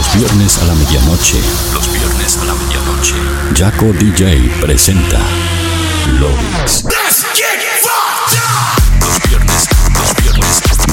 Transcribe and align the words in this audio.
Los 0.00 0.14
viernes 0.14 0.56
a 0.56 0.64
la 0.64 0.74
medianoche. 0.76 1.38
Los 1.74 1.92
viernes 1.92 2.38
a 2.38 2.46
la 2.46 2.54
medianoche. 2.54 3.16
Jaco 3.54 3.92
DJ 3.92 4.50
presenta 4.58 5.18
Lobix. 6.18 6.84
Los 6.84 7.26
viernes, 7.34 7.82
los 7.84 8.79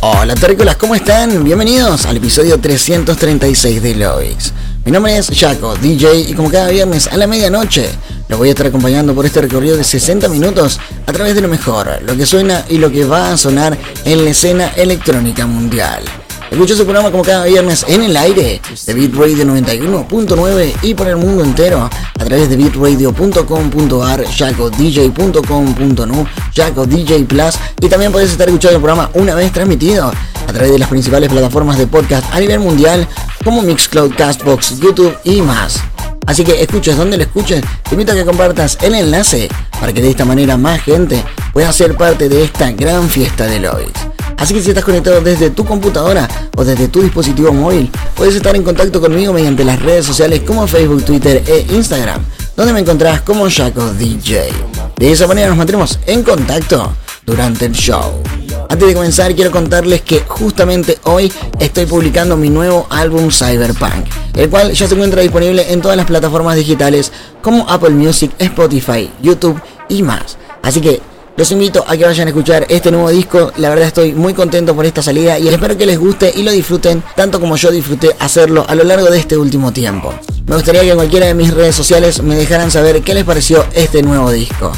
Hola 0.00 0.34
terrícolas, 0.34 0.76
¿cómo 0.76 0.94
están? 0.94 1.42
Bienvenidos 1.42 2.04
al 2.04 2.18
episodio 2.18 2.60
336 2.60 3.82
de 3.82 3.94
Loix. 3.94 4.52
Mi 4.84 4.92
nombre 4.92 5.16
es 5.16 5.30
Jaco, 5.34 5.74
DJ, 5.74 6.20
y 6.20 6.34
como 6.34 6.50
cada 6.50 6.68
viernes 6.68 7.06
a 7.06 7.16
la 7.16 7.26
medianoche, 7.26 7.88
los 8.28 8.38
voy 8.38 8.48
a 8.48 8.52
estar 8.52 8.66
acompañando 8.66 9.14
por 9.14 9.24
este 9.24 9.40
recorrido 9.40 9.76
de 9.76 9.84
60 9.84 10.28
minutos 10.28 10.78
a 11.06 11.12
través 11.12 11.34
de 11.34 11.40
lo 11.40 11.48
mejor, 11.48 12.02
lo 12.02 12.14
que 12.14 12.26
suena 12.26 12.64
y 12.68 12.76
lo 12.76 12.90
que 12.90 13.06
va 13.06 13.32
a 13.32 13.36
sonar 13.38 13.76
en 14.04 14.24
la 14.24 14.30
escena 14.30 14.68
electrónica 14.76 15.46
mundial. 15.46 16.04
Escucho 16.50 16.76
su 16.76 16.84
programa 16.84 17.10
como 17.10 17.24
cada 17.24 17.44
viernes 17.44 17.84
en 17.88 18.02
el 18.02 18.16
aire 18.16 18.60
de 18.86 18.94
Bitrate 18.94 19.44
91.9 19.44 20.74
y 20.82 20.94
por 20.94 21.08
el 21.08 21.16
mundo 21.16 21.42
entero 21.42 21.90
a 22.18 22.24
través 22.24 22.48
de 22.48 22.56
bitradio.com.ar, 22.56 24.24
jacodj.com.nu, 24.24 26.26
Jaco 26.54 26.86
DJ 26.86 27.24
Plus 27.24 27.56
y 27.80 27.88
también 27.88 28.12
podés 28.12 28.30
estar 28.30 28.48
escuchando 28.48 28.76
el 28.76 28.82
programa 28.82 29.10
una 29.14 29.34
vez 29.34 29.52
transmitido 29.52 30.06
a 30.06 30.52
través 30.52 30.70
de 30.70 30.78
las 30.78 30.88
principales 30.88 31.28
plataformas 31.28 31.78
de 31.78 31.86
podcast 31.86 32.32
a 32.32 32.40
nivel 32.40 32.60
mundial 32.60 33.06
como 33.44 33.62
Mixcloud, 33.62 34.14
Castbox, 34.14 34.80
YouTube 34.80 35.16
y 35.24 35.42
más. 35.42 35.80
Así 36.26 36.44
que 36.44 36.60
escuches 36.60 36.96
donde 36.96 37.16
lo 37.16 37.22
escuches, 37.22 37.62
te 37.88 37.94
invito 37.94 38.12
a 38.12 38.14
que 38.16 38.24
compartas 38.24 38.78
el 38.82 38.94
enlace 38.94 39.48
para 39.80 39.92
que 39.92 40.02
de 40.02 40.10
esta 40.10 40.24
manera 40.24 40.56
más 40.56 40.82
gente 40.82 41.22
pueda 41.52 41.72
ser 41.72 41.96
parte 41.96 42.28
de 42.28 42.44
esta 42.44 42.72
gran 42.72 43.08
fiesta 43.08 43.46
de 43.46 43.60
Lois. 43.60 43.92
Así 44.36 44.52
que 44.52 44.60
si 44.60 44.70
estás 44.70 44.84
conectado 44.84 45.20
desde 45.20 45.50
tu 45.50 45.64
computadora 45.64 46.28
o 46.56 46.64
desde 46.64 46.88
tu 46.88 47.00
dispositivo 47.00 47.52
móvil, 47.52 47.90
puedes 48.14 48.34
estar 48.34 48.54
en 48.54 48.64
contacto 48.64 49.00
conmigo 49.00 49.32
mediante 49.32 49.64
las 49.64 49.80
redes 49.80 50.04
sociales 50.04 50.42
como 50.46 50.66
Facebook, 50.66 51.04
Twitter 51.04 51.42
e 51.46 51.66
Instagram, 51.72 52.20
donde 52.56 52.72
me 52.72 52.80
encontrarás 52.80 53.22
como 53.22 53.48
Jaco 53.48 53.88
DJ. 53.94 54.50
De 54.96 55.12
esa 55.12 55.26
manera 55.26 55.48
nos 55.48 55.56
mantendremos 55.56 55.98
en 56.06 56.22
contacto 56.22 56.92
durante 57.24 57.66
el 57.66 57.72
show. 57.72 58.22
Antes 58.68 58.88
de 58.88 58.94
comenzar 58.94 59.34
quiero 59.34 59.50
contarles 59.50 60.02
que 60.02 60.20
justamente 60.26 60.98
hoy 61.04 61.32
estoy 61.60 61.86
publicando 61.86 62.36
mi 62.36 62.50
nuevo 62.50 62.86
álbum 62.90 63.30
Cyberpunk, 63.30 64.06
el 64.34 64.50
cual 64.50 64.72
ya 64.72 64.88
se 64.88 64.94
encuentra 64.94 65.22
disponible 65.22 65.72
en 65.72 65.80
todas 65.80 65.96
las 65.96 66.06
plataformas 66.06 66.56
digitales 66.56 67.12
como 67.42 67.68
Apple 67.70 67.90
Music, 67.90 68.32
Spotify, 68.38 69.10
YouTube 69.22 69.60
y 69.88 70.02
más. 70.02 70.36
Así 70.62 70.80
que 70.80 71.00
los 71.36 71.52
invito 71.52 71.84
a 71.86 71.96
que 71.96 72.04
vayan 72.04 72.26
a 72.26 72.30
escuchar 72.30 72.66
este 72.68 72.90
nuevo 72.90 73.10
disco, 73.10 73.52
la 73.56 73.68
verdad 73.68 73.86
estoy 73.86 74.14
muy 74.14 74.34
contento 74.34 74.74
por 74.74 74.84
esta 74.84 75.02
salida 75.02 75.38
y 75.38 75.46
espero 75.48 75.76
que 75.76 75.86
les 75.86 75.98
guste 75.98 76.32
y 76.34 76.42
lo 76.42 76.50
disfruten 76.50 77.02
tanto 77.14 77.38
como 77.38 77.56
yo 77.56 77.70
disfruté 77.70 78.16
hacerlo 78.18 78.64
a 78.68 78.74
lo 78.74 78.84
largo 78.84 79.10
de 79.10 79.18
este 79.18 79.36
último 79.36 79.72
tiempo. 79.72 80.12
Me 80.46 80.56
gustaría 80.56 80.80
que 80.80 80.90
en 80.90 80.96
cualquiera 80.96 81.26
de 81.26 81.34
mis 81.34 81.52
redes 81.54 81.76
sociales 81.76 82.22
me 82.22 82.34
dejaran 82.34 82.70
saber 82.70 83.02
qué 83.02 83.14
les 83.14 83.24
pareció 83.24 83.64
este 83.74 84.02
nuevo 84.02 84.30
disco. 84.32 84.72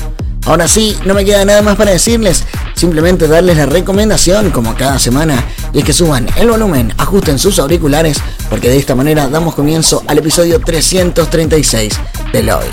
Ahora 0.48 0.66
sí, 0.66 0.96
no 1.04 1.12
me 1.12 1.26
queda 1.26 1.44
nada 1.44 1.60
más 1.60 1.76
para 1.76 1.90
decirles, 1.90 2.46
simplemente 2.74 3.28
darles 3.28 3.58
la 3.58 3.66
recomendación 3.66 4.50
como 4.50 4.74
cada 4.74 4.98
semana 4.98 5.44
y 5.74 5.80
es 5.80 5.84
que 5.84 5.92
suban 5.92 6.26
el 6.38 6.48
volumen, 6.48 6.94
ajusten 6.96 7.38
sus 7.38 7.58
auriculares 7.58 8.16
porque 8.48 8.70
de 8.70 8.78
esta 8.78 8.94
manera 8.94 9.28
damos 9.28 9.54
comienzo 9.54 10.02
al 10.06 10.16
episodio 10.16 10.58
336 10.58 12.00
de 12.32 12.42
Lloyd. 12.42 12.72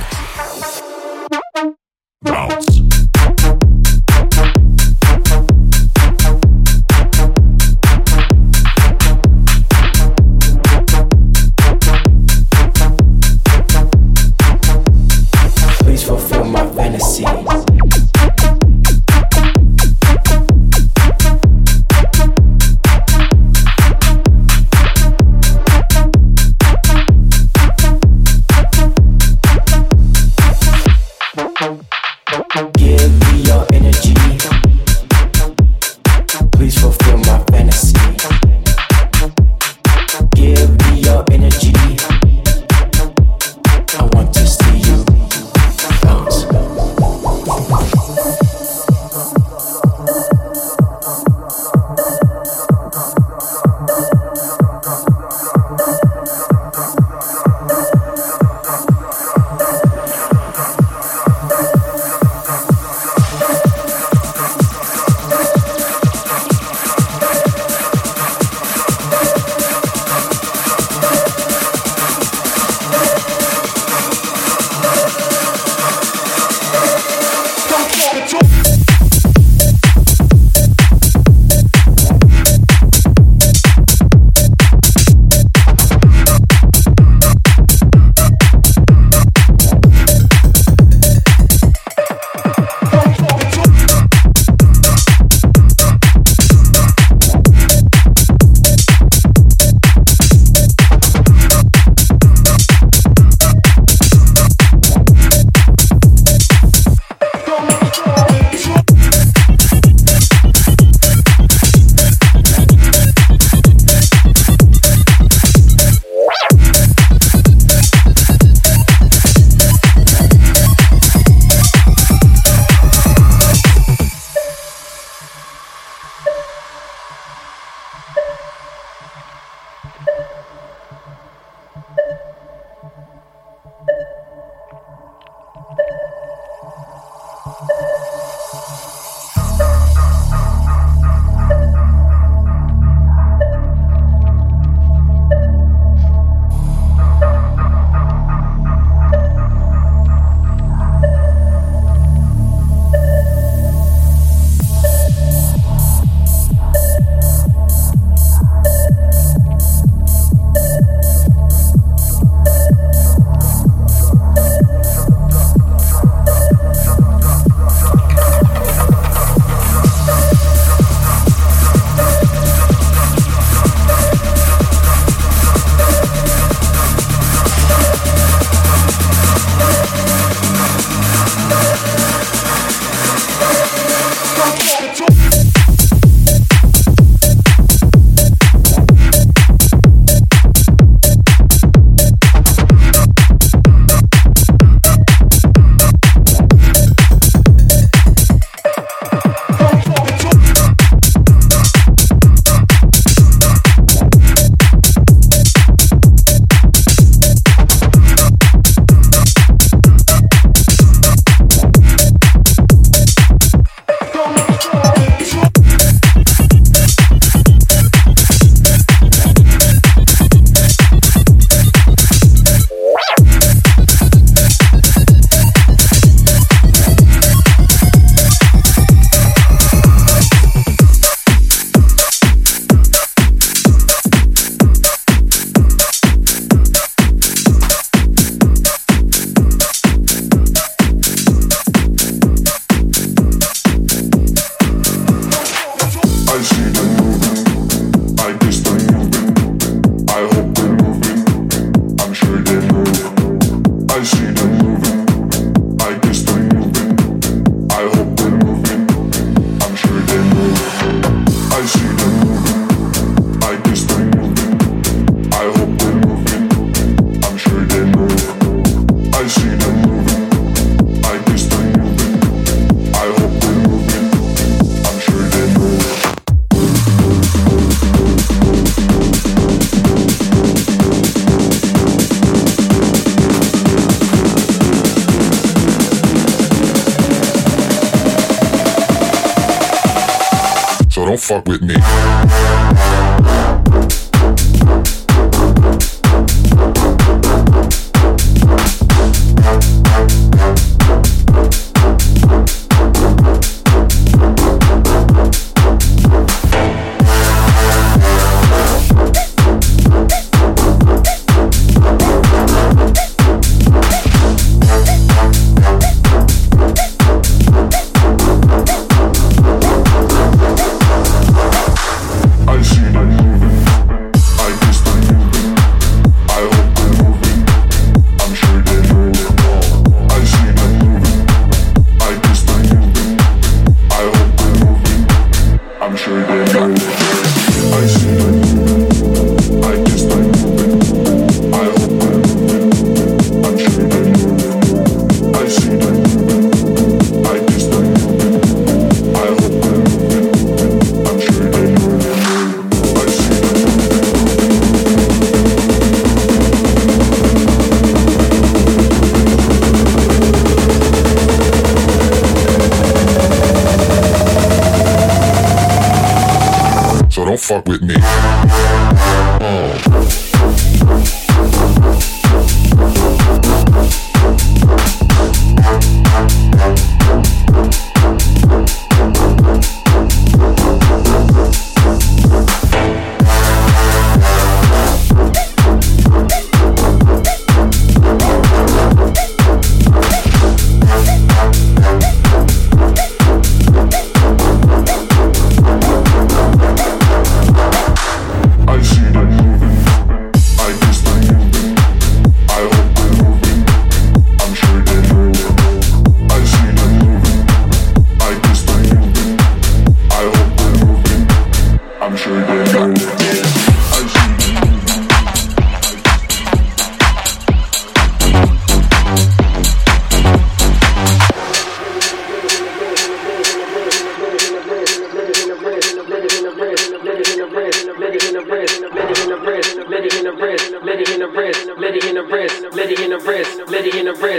with 367.65 367.81
me. 367.81 367.95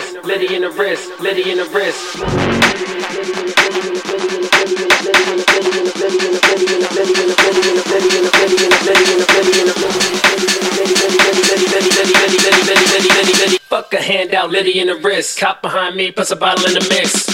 wrist, 0.07 0.25
litty 0.25 0.55
in 0.55 0.63
the 0.63 0.71
wrist, 0.71 1.11
Liddy 1.21 1.51
in 1.51 1.59
the 1.59 1.65
wrist. 1.65 2.01
Fuck 13.69 13.93
a 13.93 14.01
hand 14.01 14.33
out, 14.35 14.51
litty 14.51 14.79
in 14.79 14.87
the 14.87 14.95
wrist. 14.97 15.39
Cop 15.39 15.61
behind 15.63 15.97
me, 15.97 16.13
puts 16.13 16.31
a 16.31 16.37
bottle 16.37 16.65
in 16.67 16.75
the 16.75 16.87
mix. 16.91 17.27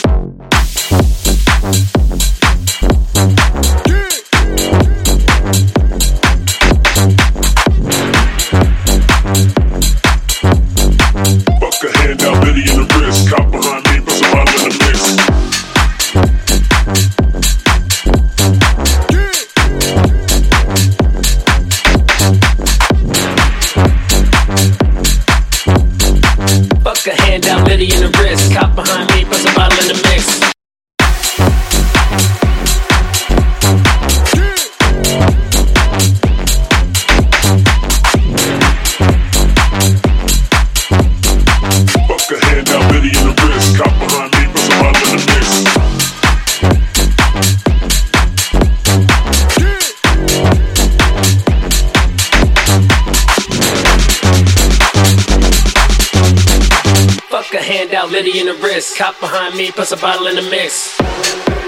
the 58.52 58.62
wrist. 58.62 58.96
Cop 58.96 59.18
behind 59.20 59.56
me, 59.56 59.70
puts 59.70 59.92
a 59.92 59.96
bottle 59.96 60.26
in 60.26 60.36
the 60.36 60.42
mix. 60.42 61.61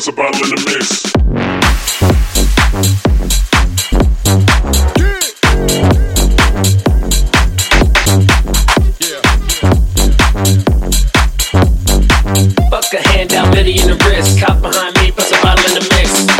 puts 0.00 0.08
a 0.08 0.12
bottle 0.12 0.42
in 0.44 0.50
the 0.50 0.56
mix. 0.70 1.02
Fuck 12.70 12.94
a 12.94 13.08
hand 13.08 13.28
down, 13.28 13.52
Betty 13.52 13.78
in 13.78 13.88
the 13.88 13.96
wrist. 14.06 14.40
Cop 14.40 14.62
behind 14.62 14.96
me, 14.96 15.10
puts 15.10 15.32
a 15.32 15.42
bottle 15.42 15.66
in 15.66 15.74
the 15.74 15.88
mix. 15.90 16.39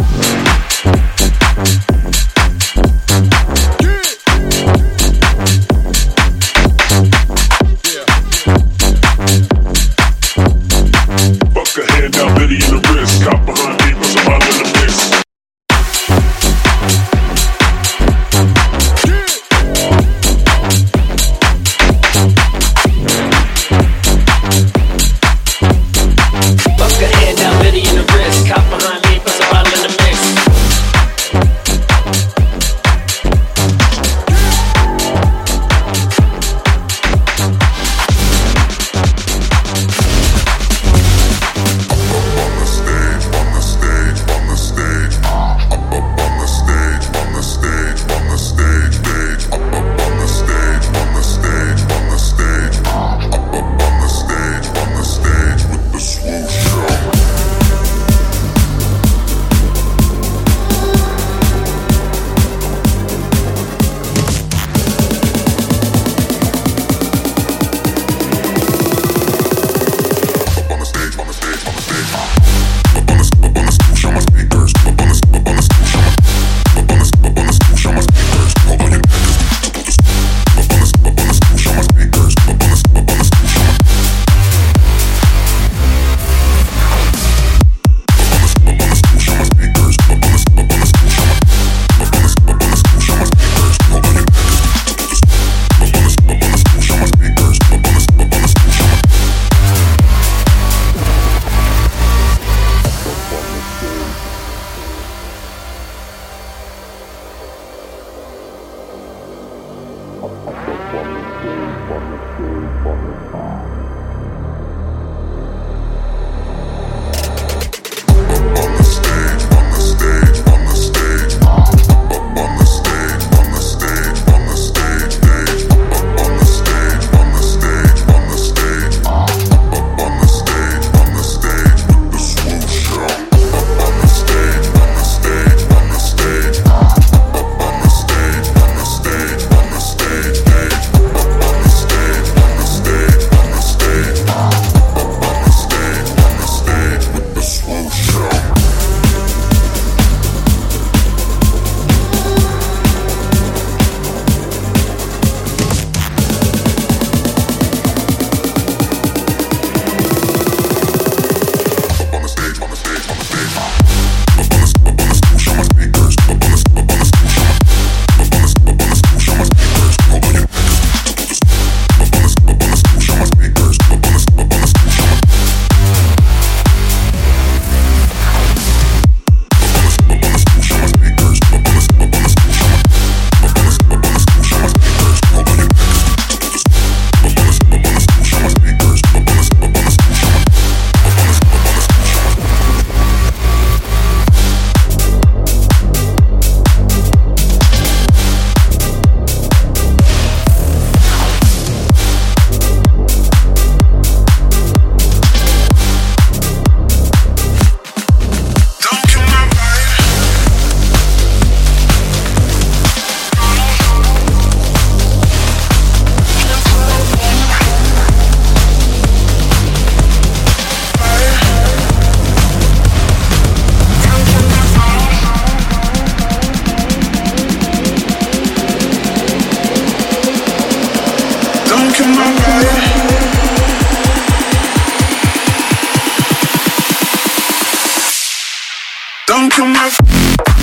house. 239.80 240.59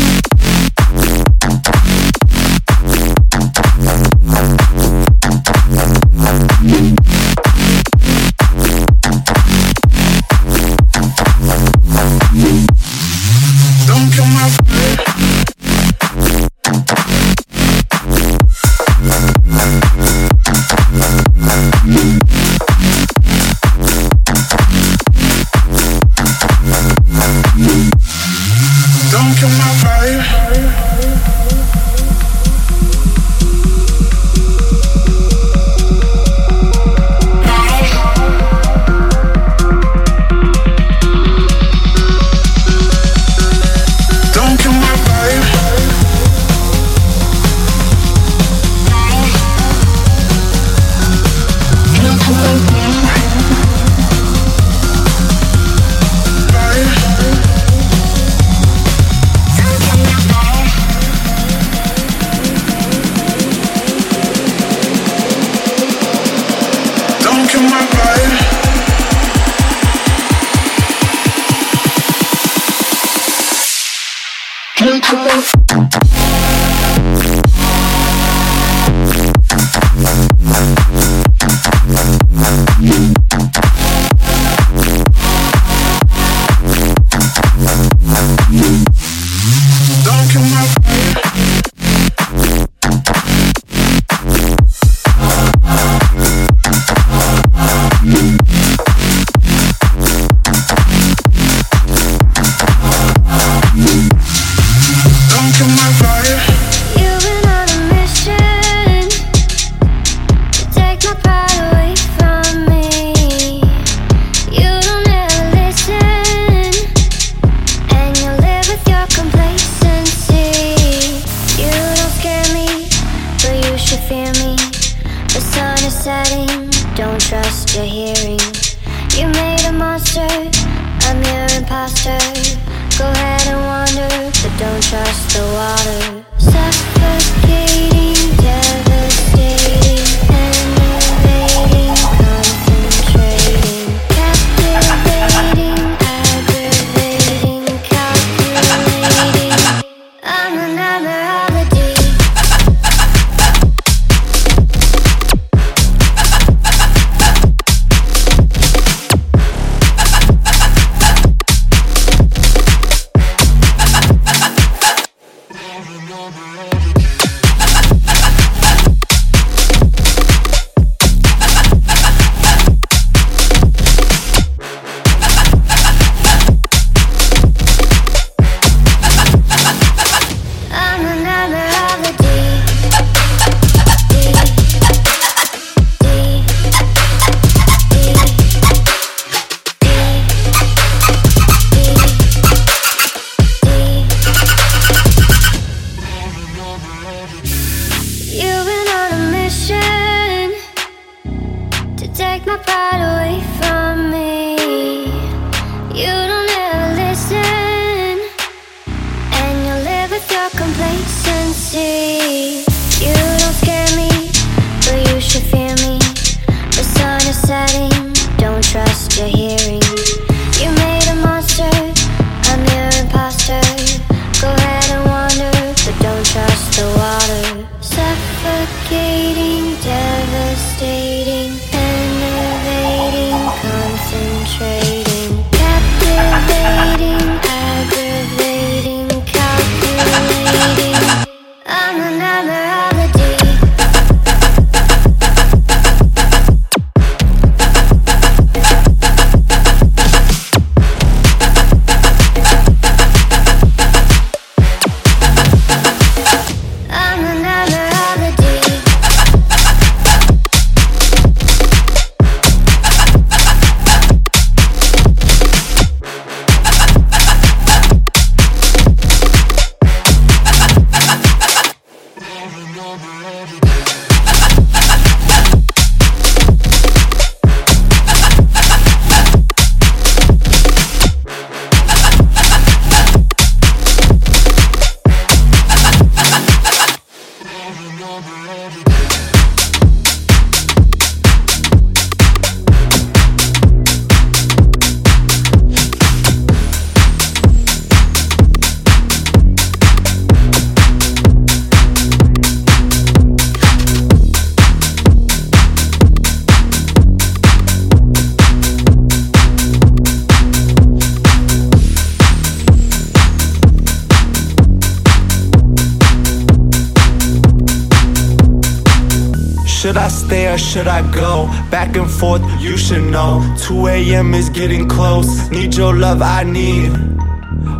Should 320.67 320.87
I 320.87 321.01
go? 321.13 321.47
Back 321.71 321.95
and 321.95 322.11
forth, 322.11 322.41
you 322.59 322.77
should 322.77 323.03
know. 323.03 323.41
2 323.59 323.87
a.m. 323.87 324.33
is 324.33 324.49
getting 324.49 324.87
close. 324.89 325.49
Need 325.49 325.75
your 325.75 325.95
love, 325.95 326.21
I 326.21 326.43
need. 326.43 326.91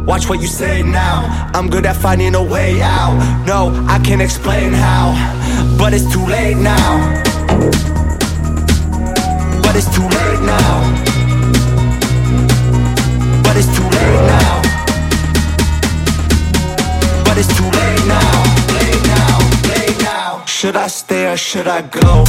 Watch 0.07 0.29
what 0.29 0.39
you 0.39 0.47
say 0.47 0.83
now. 0.83 1.49
I'm 1.53 1.69
good 1.69 1.85
at 1.85 1.97
finding 1.97 2.33
a 2.35 2.41
way 2.41 2.81
out. 2.81 3.43
No, 3.45 3.59
I 3.87 3.99
can't 3.99 4.21
explain 4.21 4.71
how. 4.71 5.05
But 5.77 5.93
it's 5.93 6.09
too 6.13 6.25
late 6.25 6.55
now. 6.55 7.23
But 9.63 9.75
it's 9.75 9.91
too 9.93 10.07
late 10.17 10.41
now. 10.55 10.73
But 13.43 13.57
it's 13.57 13.71
too 13.77 13.87
late 13.97 14.23
now. 14.33 14.61
But 17.25 17.37
it's 17.37 17.53
too 17.57 17.69
late 17.79 18.03
now. 18.15 18.31
Late 18.79 19.03
now. 19.15 19.35
Late 19.73 19.99
now. 20.03 20.45
Should 20.45 20.77
I 20.77 20.87
stay 20.87 21.29
or 21.29 21.35
should 21.35 21.67
I 21.67 21.81
go? 21.81 22.23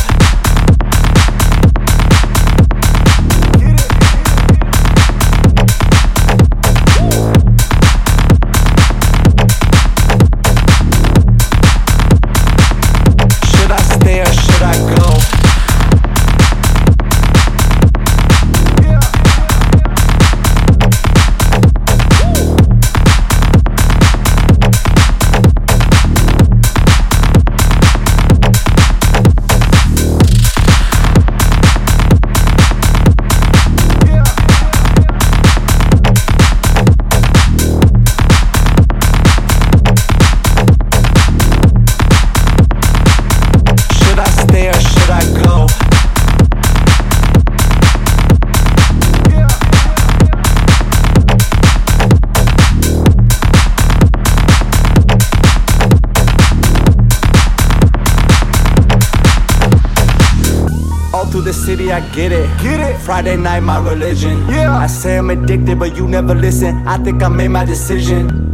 Friday 63.28 63.42
night, 63.42 63.60
my 63.60 63.78
religion. 63.78 64.38
Yeah. 64.48 64.74
I 64.74 64.86
say 64.86 65.18
I'm 65.18 65.28
addicted, 65.28 65.78
but 65.78 65.94
you 65.94 66.08
never 66.08 66.34
listen. 66.34 66.74
I 66.88 66.96
think 66.96 67.22
I 67.22 67.28
made 67.28 67.48
my 67.48 67.62
decision. 67.62 68.52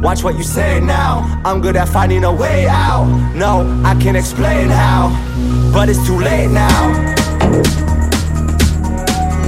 Watch 0.00 0.22
what 0.22 0.36
you 0.36 0.44
say 0.44 0.78
now. 0.78 1.42
I'm 1.44 1.60
good 1.60 1.74
at 1.74 1.88
finding 1.88 2.22
a 2.22 2.32
way 2.32 2.68
out. 2.68 3.06
No, 3.34 3.66
I 3.84 3.96
can't 4.00 4.16
explain 4.16 4.68
how. 4.68 5.10
But 5.72 5.88
it's 5.88 6.06
too 6.06 6.20
late 6.20 6.52
now. 6.52 6.82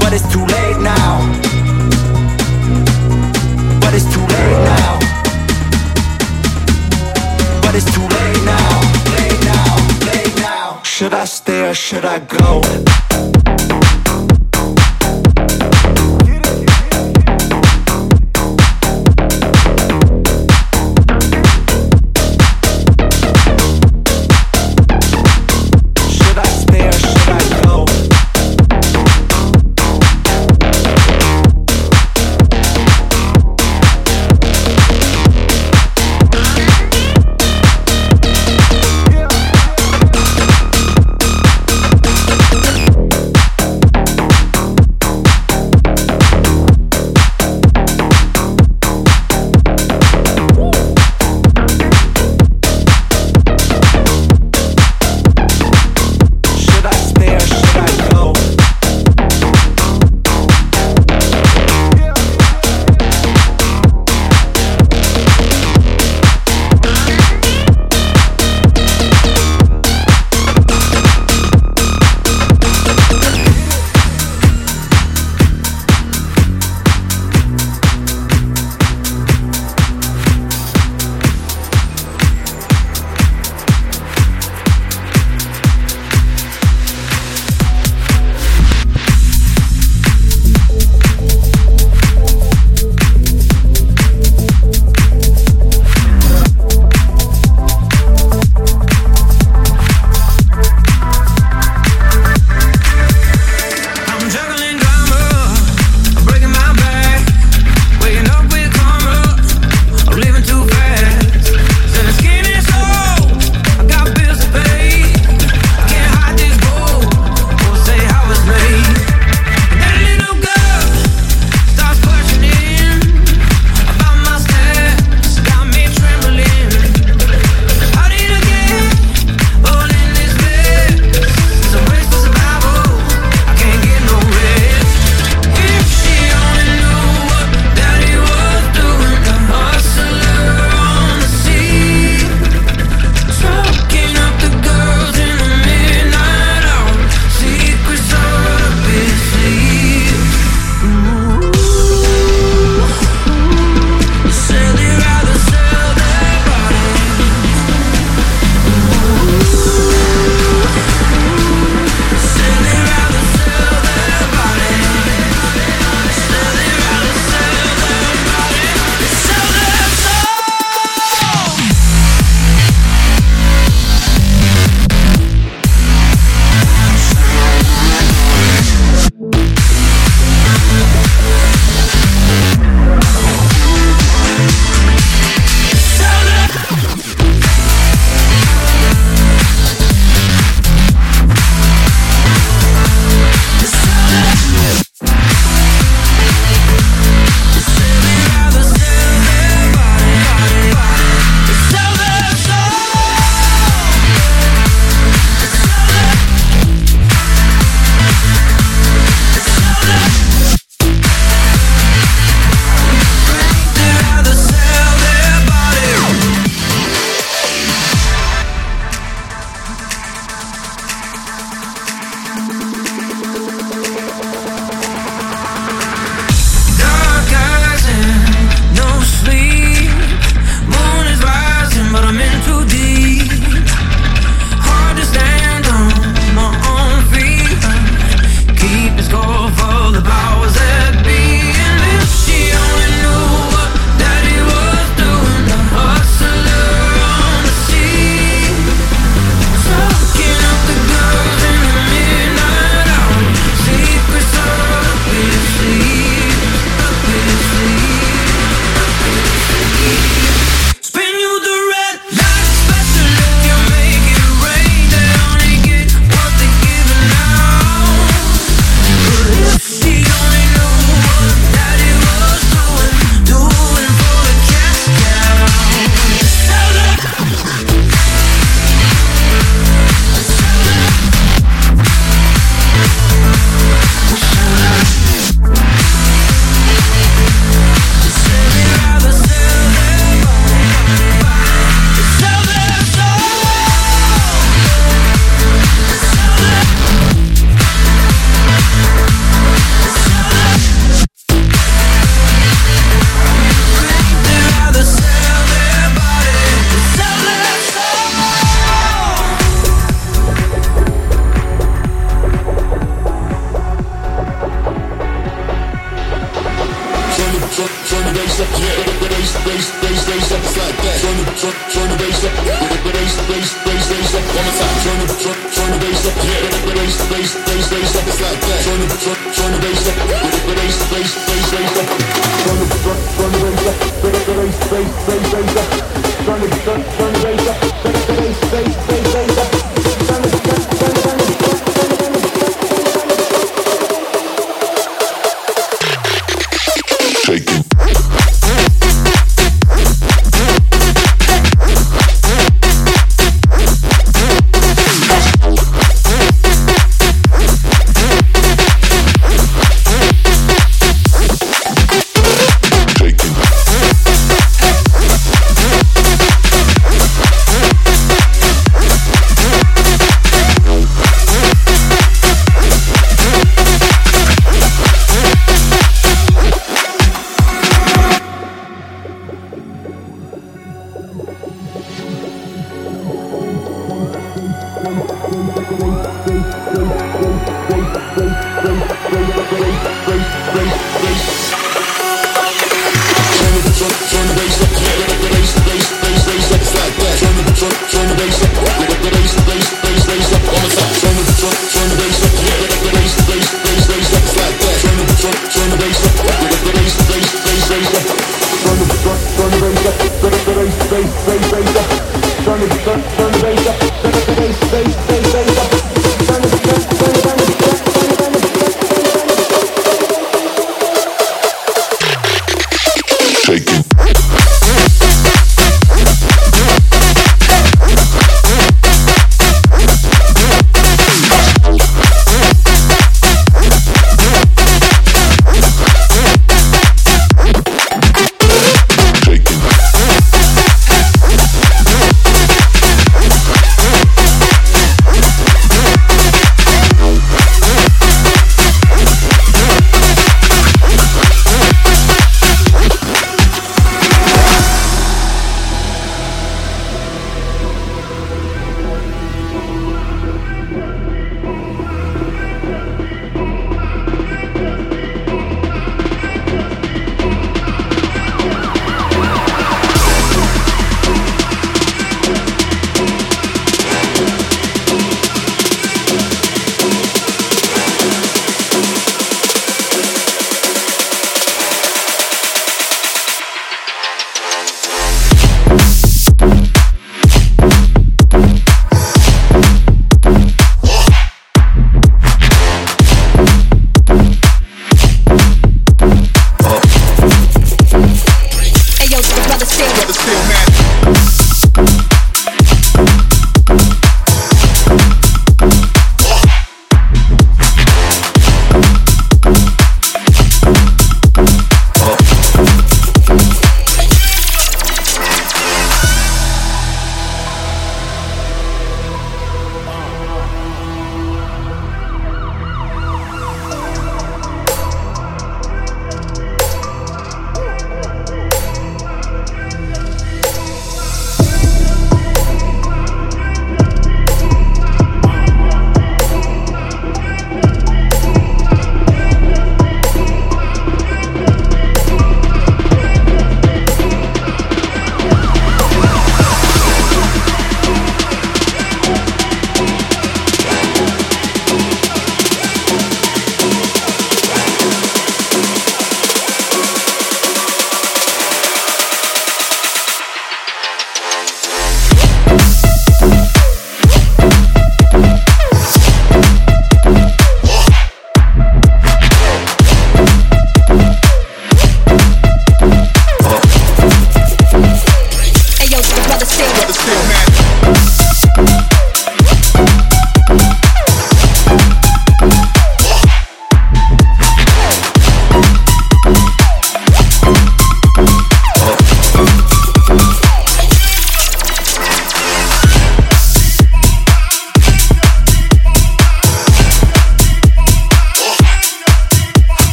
But 0.00 0.12
it's 0.12 0.30
too 0.30 0.44
late 0.44 0.80
now. 0.82 1.12
But 3.80 3.94
it's 3.94 4.08
too 4.12 4.26
late 4.36 4.58
now. 4.68 4.98
But 7.62 7.74
it's 7.74 7.90
too 7.94 8.06
late 8.16 8.42
now. 8.44 8.70
Late 9.16 9.40
now. 9.50 9.72
Late 10.12 10.36
now. 10.42 10.82
Should 10.82 11.14
I 11.14 11.24
stay 11.24 11.70
or 11.70 11.72
should 11.72 12.04
I 12.04 12.18
go? 12.18 12.60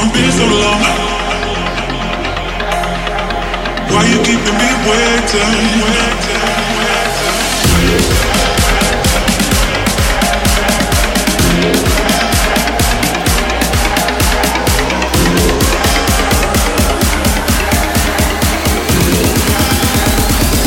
I'ma 0.00 0.12
be 0.12 0.30
so 0.30 0.44
long? 0.46 0.80
Why 3.90 4.02
you 4.06 4.18
keeping 4.22 4.54
me 4.54 4.70
waiting? 4.86 5.54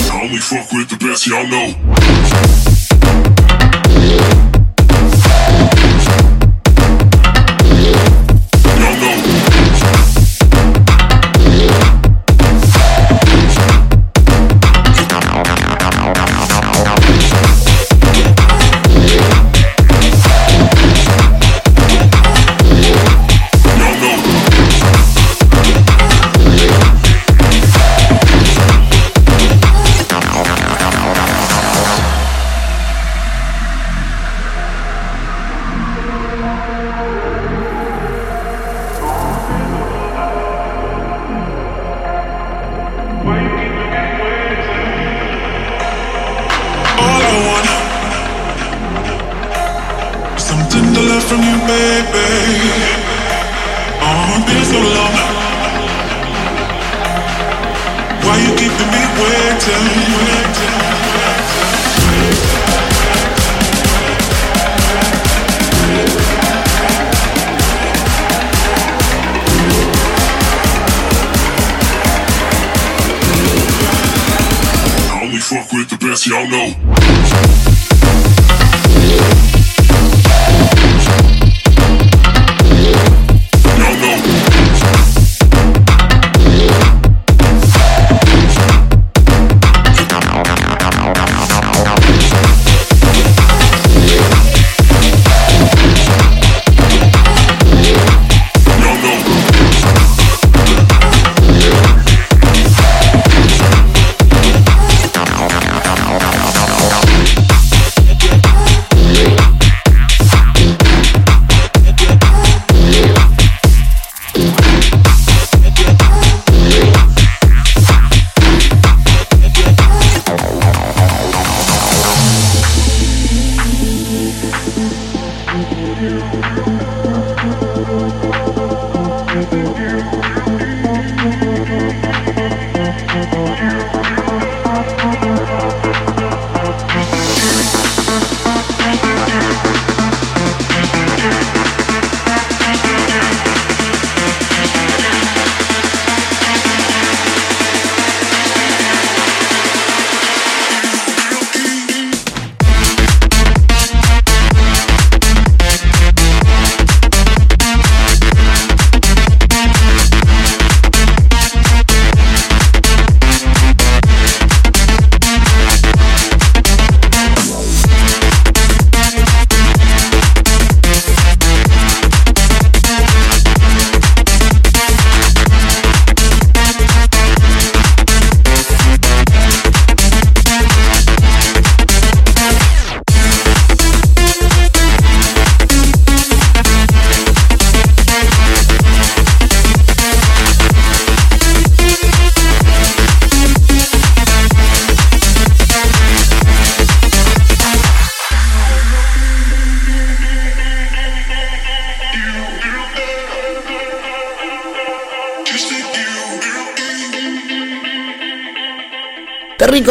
I 0.10 0.22
only 0.22 0.40
fuck 0.40 0.72
with 0.74 0.90
the 0.90 0.98
best, 0.98 1.26
y'all 1.26 1.48
know. 1.48 1.68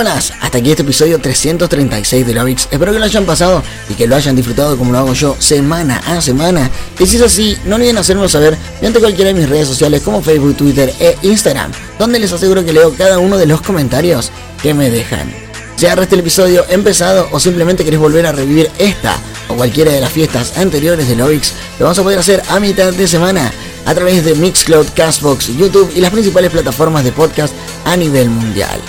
Terrícolas, 0.01 0.33
hasta 0.41 0.57
aquí 0.57 0.71
este 0.71 0.83
episodio 0.83 1.19
336 1.19 2.27
de 2.27 2.33
Lovix. 2.33 2.69
Espero 2.71 2.91
que 2.91 2.99
lo 2.99 3.05
hayan 3.05 3.27
pasado 3.27 3.63
y 3.87 3.93
que 3.93 4.07
lo 4.07 4.17
hayan 4.17 4.35
disfrutado 4.35 4.79
como 4.79 4.93
lo 4.93 4.99
hago 4.99 5.13
yo 5.13 5.37
semana 5.39 5.99
a 6.07 6.23
semana. 6.23 6.71
Y 6.99 7.05
si 7.05 7.17
es 7.17 7.23
así, 7.23 7.55
no 7.67 7.77
olviden 7.77 7.99
hacérmelo 7.99 8.27
saber 8.27 8.57
mediante 8.77 8.99
cualquiera 8.99 9.29
de 9.29 9.35
mis 9.35 9.47
redes 9.47 9.69
sociales 9.69 10.01
como 10.01 10.23
Facebook, 10.23 10.57
Twitter 10.57 10.91
e 11.01 11.19
Instagram, 11.21 11.71
donde 11.99 12.19
les 12.19 12.33
aseguro 12.33 12.65
que 12.65 12.73
leo 12.73 12.95
cada 12.97 13.19
uno 13.19 13.37
de 13.37 13.45
los 13.45 13.61
comentarios 13.61 14.33
que 14.63 14.73
me 14.73 14.89
dejan. 14.89 15.31
Si 15.77 15.85
agarraste 15.85 16.15
el 16.15 16.23
episodio 16.23 16.65
empezado 16.71 17.29
o 17.31 17.39
simplemente 17.39 17.85
querés 17.85 18.01
volver 18.01 18.25
a 18.25 18.33
revivir 18.33 18.71
esta 18.79 19.19
o 19.49 19.55
cualquiera 19.55 19.93
de 19.93 20.01
las 20.01 20.13
fiestas 20.13 20.57
anteriores 20.57 21.09
de 21.09 21.17
Lovix, 21.17 21.53
lo 21.79 21.85
vamos 21.85 21.99
a 21.99 22.03
poder 22.03 22.21
hacer 22.21 22.43
a 22.49 22.59
mitad 22.59 22.91
de 22.91 23.07
semana 23.07 23.53
a 23.85 23.95
través 23.95 24.25
de 24.25 24.35
Mixcloud, 24.35 24.87
Castbox, 24.95 25.49
YouTube 25.59 25.93
y 25.95 26.01
las 26.01 26.11
principales 26.11 26.51
plataformas 26.51 27.05
de 27.05 27.13
podcast 27.13 27.53
a 27.85 27.99
nivel 27.99 28.31
mundial. 28.31 28.81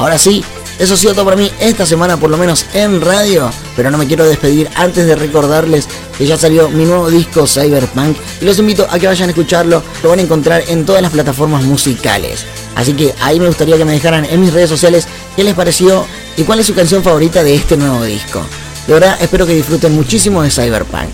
Ahora 0.00 0.16
sí, 0.16 0.42
eso 0.78 0.94
ha 0.94 0.96
sido 0.96 1.12
todo 1.12 1.26
para 1.26 1.36
mí 1.36 1.50
esta 1.60 1.84
semana, 1.84 2.16
por 2.16 2.30
lo 2.30 2.38
menos 2.38 2.64
en 2.72 3.02
radio. 3.02 3.50
Pero 3.76 3.90
no 3.90 3.98
me 3.98 4.06
quiero 4.06 4.26
despedir 4.26 4.66
antes 4.74 5.06
de 5.06 5.14
recordarles 5.14 5.86
que 6.16 6.26
ya 6.26 6.38
salió 6.38 6.70
mi 6.70 6.86
nuevo 6.86 7.10
disco 7.10 7.46
Cyberpunk 7.46 8.16
y 8.40 8.46
los 8.46 8.58
invito 8.58 8.86
a 8.90 8.98
que 8.98 9.06
vayan 9.06 9.28
a 9.28 9.32
escucharlo. 9.32 9.82
Lo 10.02 10.08
van 10.08 10.20
a 10.20 10.22
encontrar 10.22 10.64
en 10.68 10.86
todas 10.86 11.02
las 11.02 11.12
plataformas 11.12 11.64
musicales. 11.64 12.46
Así 12.76 12.94
que 12.94 13.14
ahí 13.20 13.38
me 13.38 13.46
gustaría 13.46 13.76
que 13.76 13.84
me 13.84 13.92
dejaran 13.92 14.24
en 14.24 14.40
mis 14.40 14.54
redes 14.54 14.70
sociales 14.70 15.06
qué 15.36 15.44
les 15.44 15.54
pareció 15.54 16.06
y 16.38 16.44
cuál 16.44 16.60
es 16.60 16.66
su 16.66 16.74
canción 16.74 17.02
favorita 17.02 17.42
de 17.42 17.54
este 17.54 17.76
nuevo 17.76 18.02
disco. 18.02 18.42
De 18.86 18.94
verdad, 18.94 19.18
espero 19.20 19.46
que 19.46 19.54
disfruten 19.54 19.94
muchísimo 19.94 20.42
de 20.42 20.50
Cyberpunk. 20.50 21.10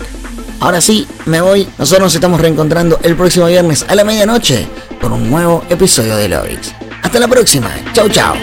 Ahora 0.61 0.79
sí, 0.79 1.05
me 1.25 1.41
voy. 1.41 1.67
Nosotros 1.77 2.05
nos 2.05 2.15
estamos 2.15 2.39
reencontrando 2.39 2.99
el 3.03 3.17
próximo 3.17 3.47
viernes 3.47 3.85
a 3.89 3.95
la 3.95 4.05
medianoche 4.05 4.65
con 5.01 5.11
un 5.11 5.29
nuevo 5.29 5.65
episodio 5.69 6.15
de 6.15 6.29
Lovix. 6.29 6.71
Hasta 7.03 7.19
la 7.19 7.27
próxima. 7.27 7.69
Chau, 7.93 8.07
chau. 8.07 8.35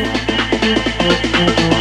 Thank 0.64 1.60
you. 1.60 1.73